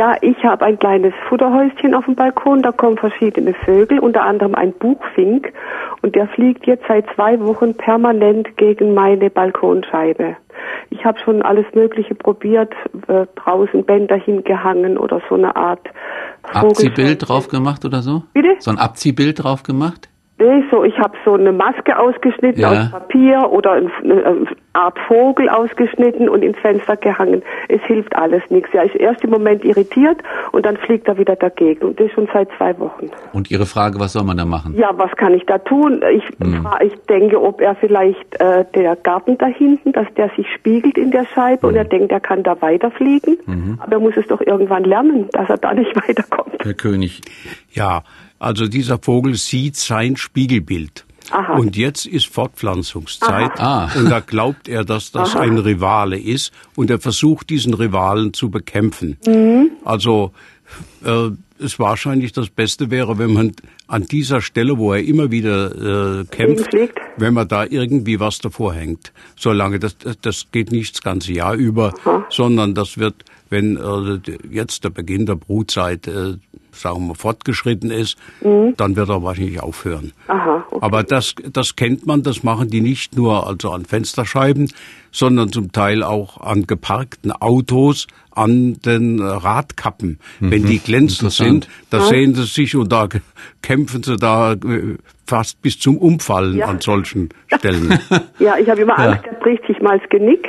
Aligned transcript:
Ja, 0.00 0.16
ich 0.22 0.42
habe 0.44 0.64
ein 0.64 0.78
kleines 0.78 1.12
Futterhäuschen 1.28 1.94
auf 1.94 2.06
dem 2.06 2.14
Balkon, 2.14 2.62
da 2.62 2.72
kommen 2.72 2.96
verschiedene 2.96 3.52
Vögel, 3.52 3.98
unter 3.98 4.22
anderem 4.22 4.54
ein 4.54 4.72
Buchfink 4.72 5.52
und 6.00 6.14
der 6.14 6.26
fliegt 6.28 6.66
jetzt 6.66 6.84
seit 6.88 7.04
zwei 7.14 7.38
Wochen 7.38 7.74
permanent 7.74 8.56
gegen 8.56 8.94
meine 8.94 9.28
Balkonscheibe. 9.28 10.38
Ich 10.88 11.04
habe 11.04 11.18
schon 11.18 11.42
alles 11.42 11.66
Mögliche 11.74 12.14
probiert, 12.14 12.72
äh, 13.08 13.26
draußen 13.34 13.84
Bänder 13.84 14.16
hingehangen 14.16 14.96
oder 14.96 15.20
so 15.28 15.34
eine 15.34 15.54
Art 15.54 15.86
Abziehbild 16.44 17.28
drauf 17.28 17.48
gemacht 17.48 17.84
oder 17.84 18.00
so? 18.00 18.22
Bitte? 18.32 18.56
So 18.60 18.70
ein 18.70 18.78
Abziehbild 18.78 19.44
drauf 19.44 19.64
gemacht? 19.64 20.08
So, 20.70 20.84
ich 20.84 20.98
habe 20.98 21.12
so 21.24 21.34
eine 21.34 21.52
Maske 21.52 21.98
ausgeschnitten 21.98 22.62
Ja. 22.62 22.70
aus 22.70 22.90
Papier 22.90 23.50
oder 23.52 23.72
ein- 23.72 23.90
eine 24.02 24.46
Art 24.72 24.98
Vogel 25.06 25.50
ausgeschnitten 25.50 26.30
und 26.30 26.42
ins 26.42 26.56
Fenster 26.60 26.96
gehangen. 26.96 27.42
Es 27.68 27.82
hilft 27.82 28.16
alles 28.16 28.42
nichts. 28.48 28.70
Er 28.72 28.84
ist 28.84 28.94
erst 28.94 29.22
im 29.22 29.30
Moment 29.30 29.64
irritiert 29.66 30.16
und 30.52 30.64
dann 30.64 30.78
fliegt 30.78 31.08
er 31.08 31.18
wieder 31.18 31.36
dagegen. 31.36 31.84
Und 31.88 32.00
das 32.00 32.10
schon 32.12 32.26
seit 32.32 32.48
zwei 32.56 32.78
Wochen. 32.78 33.10
Und 33.34 33.50
Ihre 33.50 33.66
Frage, 33.66 34.00
was 34.00 34.14
soll 34.14 34.24
man 34.24 34.38
da 34.38 34.46
machen? 34.46 34.74
Ja, 34.78 34.90
was 34.96 35.10
kann 35.16 35.34
ich 35.34 35.44
da 35.44 35.58
tun? 35.58 36.02
Ich, 36.10 36.24
fra- 36.62 36.80
ich 36.82 36.94
denke, 37.08 37.38
ob 37.42 37.60
er 37.60 37.74
vielleicht 37.74 38.40
äh, 38.40 38.64
der 38.74 38.96
Garten 38.96 39.36
da 39.36 39.46
hinten, 39.46 39.92
dass 39.92 40.06
der 40.16 40.30
sich 40.36 40.46
spiegelt 40.54 40.96
in 40.96 41.10
der 41.10 41.26
Scheibe 41.34 41.66
und 41.66 41.74
er 41.76 41.84
denkt, 41.84 42.12
er 42.12 42.20
kann 42.20 42.42
da 42.42 42.56
weiterfliegen. 42.62 43.78
Aber 43.82 43.92
er 43.92 44.00
muss 44.00 44.16
es 44.16 44.26
doch 44.28 44.40
irgendwann 44.40 44.84
lernen, 44.84 45.28
dass 45.32 45.50
er 45.50 45.58
da 45.58 45.74
nicht 45.74 45.94
weiterkommt. 46.08 46.64
Herr 46.64 46.74
König, 46.74 47.20
Ja, 47.72 48.02
also 48.40 48.66
dieser 48.66 48.98
Vogel 48.98 49.36
sieht 49.36 49.76
sein 49.76 50.16
Spiegelbild. 50.16 51.04
Aha. 51.30 51.54
Und 51.58 51.76
jetzt 51.76 52.06
ist 52.06 52.26
Fortpflanzungszeit 52.26 53.60
Aha. 53.60 53.90
Ah. 53.94 53.98
und 53.98 54.10
da 54.10 54.18
glaubt 54.18 54.68
er, 54.68 54.84
dass 54.84 55.12
das 55.12 55.36
ein 55.36 55.58
Rivale 55.58 56.18
ist 56.18 56.50
und 56.74 56.90
er 56.90 56.98
versucht, 56.98 57.50
diesen 57.50 57.74
Rivalen 57.74 58.32
zu 58.34 58.50
bekämpfen. 58.50 59.16
Mhm. 59.24 59.70
Also 59.84 60.32
äh, 61.04 61.30
es 61.62 61.78
wahrscheinlich 61.78 62.32
das 62.32 62.48
Beste 62.48 62.90
wäre, 62.90 63.18
wenn 63.18 63.32
man 63.32 63.52
an 63.86 64.04
dieser 64.04 64.40
Stelle, 64.40 64.78
wo 64.78 64.92
er 64.92 65.04
immer 65.04 65.30
wieder 65.30 66.20
äh, 66.20 66.24
kämpft, 66.24 66.74
wenn 67.16 67.34
man 67.34 67.48
da 67.48 67.64
irgendwie 67.64 68.18
was 68.18 68.38
davor 68.38 68.74
hängt. 68.74 69.12
Solange 69.36 69.78
das, 69.78 69.98
das, 69.98 70.18
das 70.20 70.46
geht 70.52 70.72
nicht 70.72 70.94
das 70.94 71.02
ganze 71.02 71.32
Jahr 71.32 71.54
über, 71.54 71.92
sondern 72.30 72.74
das 72.74 72.98
wird, 72.98 73.24
wenn 73.50 73.76
äh, 73.76 74.20
jetzt 74.50 74.84
der 74.84 74.90
Beginn 74.90 75.26
der 75.26 75.36
Brutzeit, 75.36 76.06
äh, 76.06 76.36
sagen 76.72 77.08
wir, 77.08 77.14
fortgeschritten 77.14 77.90
ist, 77.90 78.16
dann 78.42 78.96
wird 78.96 79.08
er 79.08 79.22
wahrscheinlich 79.22 79.60
aufhören. 79.62 80.12
Aha, 80.28 80.64
okay. 80.70 80.78
Aber 80.80 81.02
das, 81.02 81.34
das 81.52 81.76
kennt 81.76 82.06
man, 82.06 82.22
das 82.22 82.42
machen 82.42 82.68
die 82.68 82.80
nicht 82.80 83.16
nur 83.16 83.46
also 83.46 83.70
an 83.70 83.84
Fensterscheiben, 83.84 84.70
sondern 85.12 85.50
zum 85.52 85.72
Teil 85.72 86.02
auch 86.02 86.40
an 86.40 86.66
geparkten 86.66 87.32
Autos, 87.32 88.06
an 88.32 88.74
den 88.84 89.20
Radkappen. 89.20 90.18
Wenn 90.38 90.64
die 90.66 90.78
glänzend 90.78 91.32
sind, 91.32 91.68
da 91.90 92.00
sehen 92.02 92.34
sie 92.34 92.44
sich 92.44 92.76
und 92.76 92.90
da 92.92 93.08
kämpfen 93.62 94.02
sie 94.02 94.16
da 94.16 94.52
äh, 94.52 94.96
fast 95.26 95.60
bis 95.62 95.78
zum 95.78 95.96
Umfallen 95.98 96.56
Ja. 96.56 96.66
an 96.66 96.80
solchen 96.80 97.28
Stellen. 97.56 97.98
Ja, 98.38 98.56
ich 98.58 98.68
habe 98.70 98.82
immer 98.82 98.98
Angst, 98.98 99.24
er 99.26 99.34
bricht 99.40 99.66
sich 99.66 99.80
mal 99.80 99.98
das 99.98 100.08
Genick. 100.10 100.46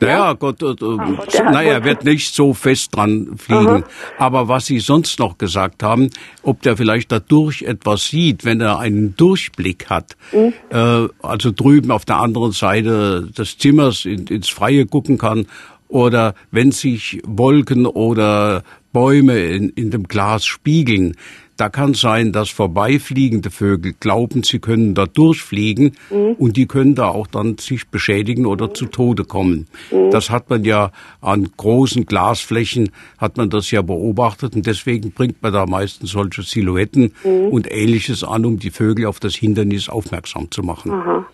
Naja, 0.00 0.32
Gott, 0.32 0.62
äh, 0.62 0.66
äh, 0.66 0.98
hat 0.98 1.52
naja, 1.52 1.72
er 1.74 1.84
wird 1.84 2.04
nicht 2.04 2.34
so 2.34 2.54
fest 2.54 2.96
dran 2.96 3.36
fliegen. 3.36 3.68
Aha. 3.68 3.84
Aber 4.18 4.48
was 4.48 4.66
Sie 4.66 4.78
sonst 4.80 5.18
noch 5.18 5.38
gesagt 5.38 5.82
haben, 5.82 6.10
ob 6.42 6.62
der 6.62 6.76
vielleicht 6.76 7.12
dadurch 7.12 7.62
etwas 7.62 8.06
sieht, 8.08 8.44
wenn 8.44 8.60
er 8.60 8.78
einen 8.78 9.16
Durchblick 9.16 9.90
hat, 9.90 10.16
Mhm. 10.32 10.52
äh, 10.70 11.08
also 11.22 11.50
drüben 11.52 11.90
auf 11.90 12.04
der 12.04 12.16
anderen 12.16 12.52
Seite 12.52 13.28
des 13.36 13.58
Zimmers 13.58 14.04
in, 14.04 14.26
ins 14.26 14.48
Freie 14.48 14.86
gucken 14.86 15.18
kann, 15.18 15.46
oder 15.88 16.34
wenn 16.50 16.70
sich 16.72 17.20
Wolken 17.26 17.84
oder 17.84 18.62
Bäume 18.92 19.38
in, 19.40 19.70
in 19.70 19.90
dem 19.90 20.04
Glas 20.04 20.46
spiegeln, 20.46 21.16
da 21.60 21.68
kann 21.68 21.92
sein, 21.92 22.32
dass 22.32 22.48
vorbeifliegende 22.48 23.50
Vögel 23.50 23.92
glauben, 24.00 24.42
sie 24.42 24.60
können 24.60 24.94
da 24.94 25.04
durchfliegen 25.04 25.92
und 26.10 26.56
die 26.56 26.66
können 26.66 26.94
da 26.94 27.08
auch 27.08 27.26
dann 27.26 27.58
sich 27.58 27.88
beschädigen 27.88 28.46
oder 28.46 28.72
zu 28.72 28.86
Tode 28.86 29.24
kommen. 29.24 29.66
Das 30.10 30.30
hat 30.30 30.48
man 30.48 30.64
ja 30.64 30.90
an 31.20 31.48
großen 31.56 32.06
Glasflächen, 32.06 32.90
hat 33.18 33.36
man 33.36 33.50
das 33.50 33.70
ja 33.70 33.82
beobachtet 33.82 34.56
und 34.56 34.66
deswegen 34.66 35.12
bringt 35.12 35.42
man 35.42 35.52
da 35.52 35.66
meistens 35.66 36.12
solche 36.12 36.42
Silhouetten 36.42 37.12
und 37.24 37.70
ähnliches 37.70 38.24
an, 38.24 38.46
um 38.46 38.58
die 38.58 38.70
Vögel 38.70 39.04
auf 39.04 39.20
das 39.20 39.34
Hindernis 39.34 39.90
aufmerksam 39.90 40.50
zu 40.50 40.62
machen. 40.62 40.92
Aha. 40.92 41.26